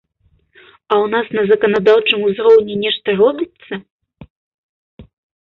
[0.91, 3.81] А ў нас на заканадаўчым узроўні нешта робіцца?